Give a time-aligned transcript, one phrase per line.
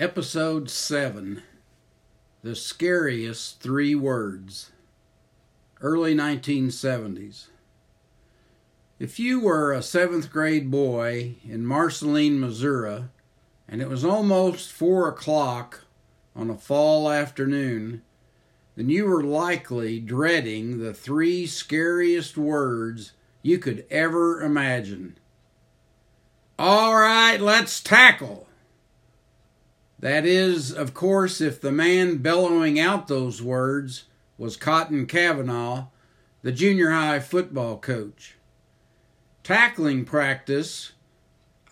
[0.00, 1.42] Episode 7
[2.44, 4.70] The Scariest Three Words.
[5.80, 7.48] Early 1970s.
[9.00, 13.06] If you were a seventh grade boy in Marceline, Missouri,
[13.68, 15.82] and it was almost four o'clock
[16.36, 18.02] on a fall afternoon,
[18.76, 25.18] then you were likely dreading the three scariest words you could ever imagine.
[26.56, 28.47] All right, let's tackle.
[29.98, 34.04] That is, of course, if the man bellowing out those words
[34.36, 35.86] was Cotton Cavanaugh,
[36.42, 38.36] the junior high football coach.
[39.42, 40.92] Tackling practice,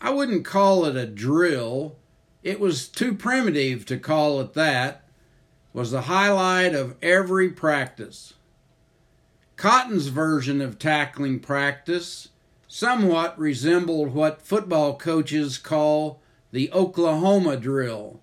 [0.01, 1.97] I wouldn't call it a drill,
[2.43, 5.05] it was too primitive to call it that,
[5.73, 8.35] was the highlight of every practice.
[9.57, 12.29] Cotton's version of tackling practice
[12.67, 16.21] somewhat resembled what football coaches call
[16.53, 18.21] the Oklahoma drill,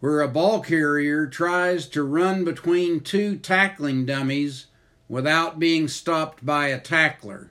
[0.00, 4.66] where a ball carrier tries to run between two tackling dummies
[5.08, 7.50] without being stopped by a tackler.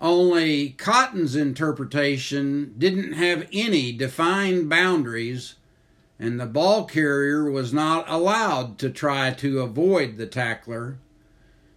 [0.00, 5.54] Only Cotton's interpretation didn't have any defined boundaries,
[6.18, 10.98] and the ball carrier was not allowed to try to avoid the tackler.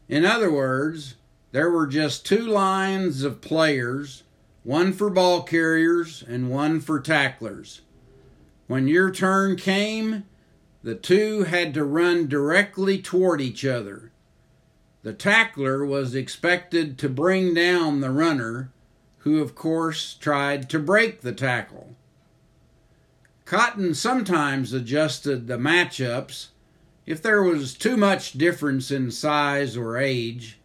[0.10, 1.16] In other words,
[1.52, 4.24] there were just two lines of players
[4.64, 7.82] one for ball carriers and one for tacklers.
[8.68, 10.26] When your turn came,
[10.84, 14.12] the two had to run directly toward each other.
[15.02, 18.72] The tackler was expected to bring down the runner,
[19.20, 21.96] who of course tried to break the tackle.
[23.46, 26.50] Cotton sometimes adjusted the matchups
[27.06, 30.60] if there was too much difference in size or age,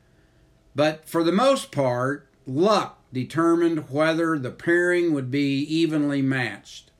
[0.74, 6.90] but for the most part, luck determined whether the pairing would be evenly matched.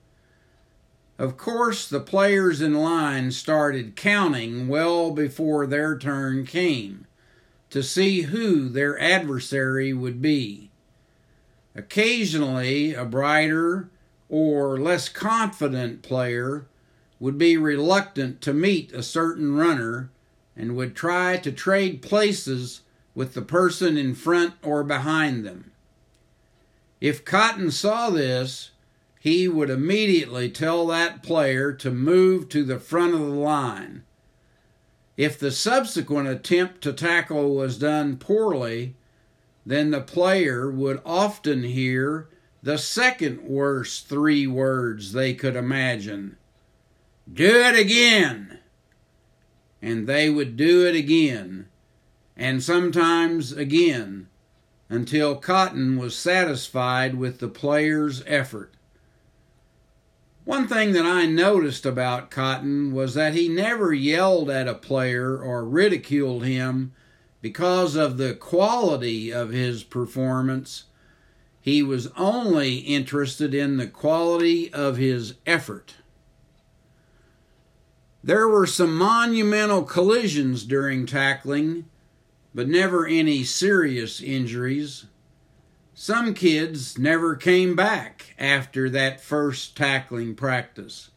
[1.18, 7.06] Of course, the players in line started counting well before their turn came
[7.70, 10.70] to see who their adversary would be.
[11.74, 13.91] Occasionally, a brighter
[14.28, 16.66] or less confident player
[17.19, 20.10] would be reluctant to meet a certain runner
[20.56, 22.82] and would try to trade places
[23.14, 25.72] with the person in front or behind them.
[27.04, 28.70] If Cotton saw this,
[29.20, 34.04] he would immediately tell that player to move to the front of the line.
[35.15, 38.97] If the subsequent attempt to tackle was done poorly,
[39.66, 42.31] then the player would often hear
[42.62, 46.38] the second worst three words they could imagine
[47.31, 48.60] Do it again!
[49.82, 51.66] And they would do it again,
[52.34, 54.28] and sometimes again,
[54.89, 58.75] until Cotton was satisfied with the player's effort.
[60.45, 65.39] One thing that I noticed about Cotton was that he never yelled at a player
[65.39, 66.93] or ridiculed him
[67.41, 70.84] because of the quality of his performance.
[71.61, 75.95] He was only interested in the quality of his effort.
[78.22, 81.87] There were some monumental collisions during tackling,
[82.54, 85.06] but never any serious injuries.
[85.94, 91.10] Some kids never came back after that first tackling practice.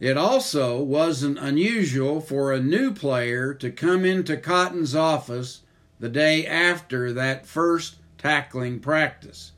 [0.00, 5.62] It also wasn't unusual for a new player to come into Cotton's office
[5.98, 9.52] the day after that first tackling practice.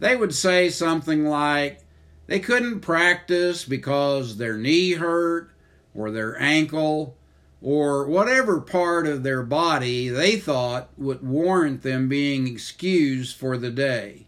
[0.00, 1.80] They would say something like
[2.26, 5.50] they couldn't practice because their knee hurt
[5.94, 7.16] or their ankle
[7.64, 13.70] or whatever part of their body they thought would warrant them being excused for the
[13.70, 14.26] day.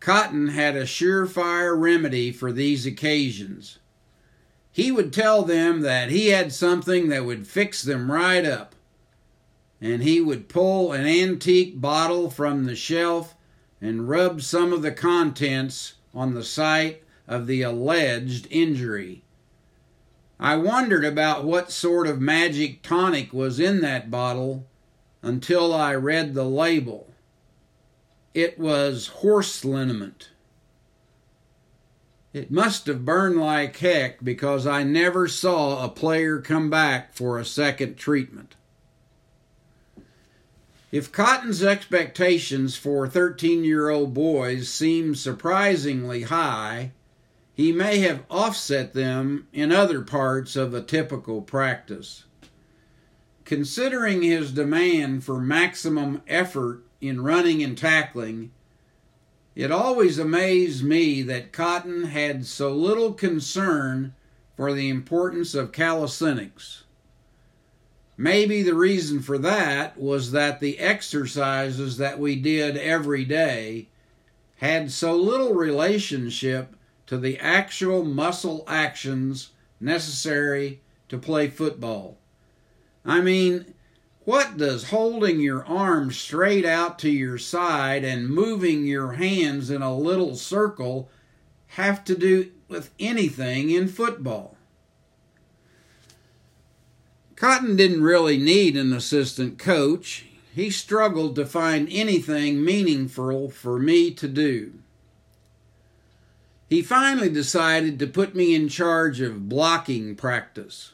[0.00, 3.78] Cotton had a surefire remedy for these occasions.
[4.72, 8.74] He would tell them that he had something that would fix them right up,
[9.80, 13.36] and he would pull an antique bottle from the shelf
[13.80, 19.22] and rub some of the contents on the site of the alleged injury.
[20.40, 24.66] I wondered about what sort of magic tonic was in that bottle
[25.22, 27.12] until I read the label.
[28.34, 30.30] It was horse liniment.
[32.32, 37.38] It must have burned like heck because I never saw a player come back for
[37.38, 38.54] a second treatment.
[40.92, 46.92] If Cotton's expectations for 13 year old boys seem surprisingly high,
[47.58, 52.22] he may have offset them in other parts of a typical practice.
[53.44, 58.52] Considering his demand for maximum effort in running and tackling,
[59.56, 64.14] It always amazed me that Cotton had so little concern
[64.56, 66.84] for the importance of calisthenics.
[68.16, 73.88] Maybe the reason for that was that the exercises that we did every day
[74.58, 76.76] had so little relationship
[77.08, 79.50] to the actual muscle actions
[79.80, 82.18] necessary to play football.
[83.04, 83.74] I mean,
[84.24, 89.80] what does holding your arms straight out to your side and moving your hands in
[89.80, 91.08] a little circle
[91.68, 94.58] have to do with anything in football?
[97.36, 100.26] Cotton didn't really need an assistant coach.
[100.54, 104.74] He struggled to find anything meaningful for me to do.
[106.68, 110.92] He finally decided to put me in charge of blocking practice.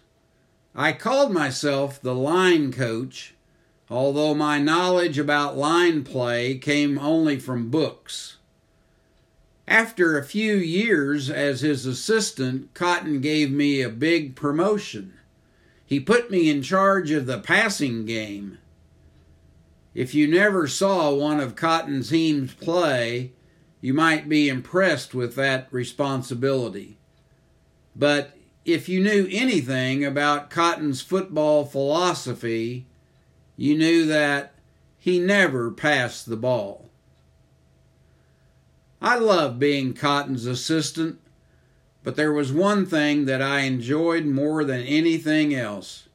[0.75, 3.35] I called myself the line coach,
[3.91, 8.37] although my knowledge about line play came only from books.
[9.67, 15.15] After a few years as his assistant, Cotton gave me a big promotion.
[15.87, 18.59] He put me in charge of the passing game.
[19.95, 23.33] If you never saw one of Cotton's teams play,
[23.85, 26.97] you might be impressed with that responsibility.
[27.95, 28.35] But
[28.65, 32.87] if you knew anything about Cotton's football philosophy,
[33.59, 34.55] you knew that
[34.97, 36.89] he never passed the ball.
[39.03, 41.21] I loved being Cotton's assistant,
[42.03, 46.09] but there was one thing that I enjoyed more than anything else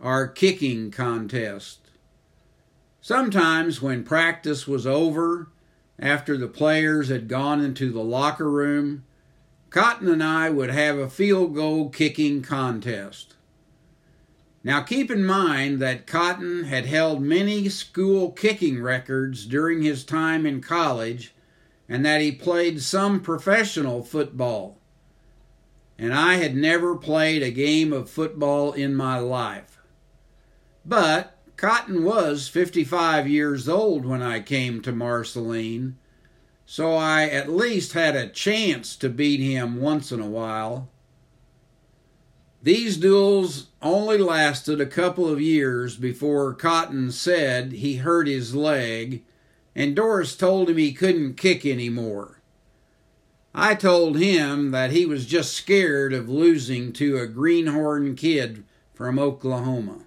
[0.00, 1.78] our kicking contest.
[3.00, 5.50] Sometimes, when practice was over,
[5.98, 9.04] after the players had gone into the locker room,
[9.70, 13.34] Cotton and I would have a field goal kicking contest.
[14.62, 20.44] Now keep in mind that Cotton had held many school kicking records during his time
[20.44, 21.34] in college
[21.88, 24.78] and that he played some professional football.
[25.98, 29.78] And I had never played a game of football in my life.
[30.84, 35.96] But Cotton was 55 years old when I came to Marceline
[36.66, 40.90] so I at least had a chance to beat him once in a while.
[42.60, 49.24] These duels only lasted a couple of years before Cotton said he hurt his leg,
[49.76, 52.40] and Doris told him he couldn't kick anymore.
[53.54, 59.20] I told him that he was just scared of losing to a greenhorn kid from
[59.20, 60.05] Oklahoma.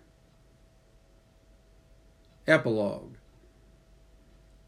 [2.50, 3.14] Epilogue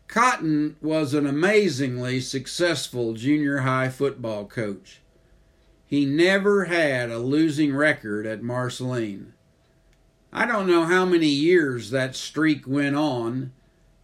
[0.07, 5.01] Cotton was an amazingly successful junior high football coach.
[5.88, 9.33] He never had a losing record at Marceline.
[10.31, 13.51] I don't know how many years that streak went on.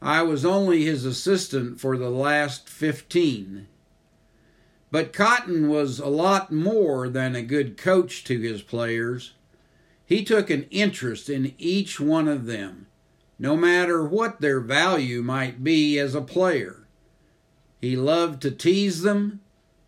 [0.01, 3.67] I was only his assistant for the last 15.
[4.89, 9.33] But Cotton was a lot more than a good coach to his players.
[10.03, 12.87] He took an interest in each one of them
[13.39, 16.87] no matter what their value might be as a player.
[17.79, 19.41] He loved to tease them,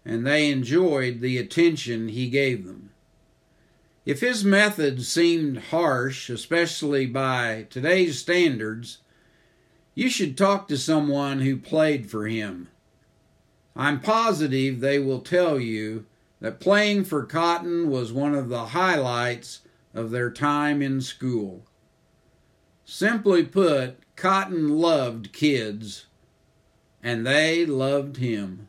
[0.06, 2.92] and they enjoyed the attention he gave them.
[4.06, 9.00] If his methods seemed harsh, especially by today's standards,
[9.94, 12.69] you should talk to someone who played for him.
[13.75, 16.06] I'm positive they will tell you
[16.40, 19.62] that playing for Cotton was one of the highlights
[19.94, 21.64] of their time in school.
[22.92, 26.08] Simply put, Cotton loved kids,
[27.04, 28.68] and they loved him.